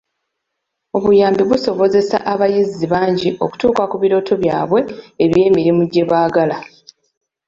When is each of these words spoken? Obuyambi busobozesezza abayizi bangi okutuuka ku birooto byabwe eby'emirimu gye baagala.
Obuyambi 0.97 1.41
busobozesezza 1.49 2.17
abayizi 2.33 2.85
bangi 2.93 3.29
okutuuka 3.45 3.83
ku 3.91 3.95
birooto 4.03 4.33
byabwe 4.41 4.79
eby'emirimu 5.23 5.83
gye 5.91 6.03
baagala. 6.09 6.57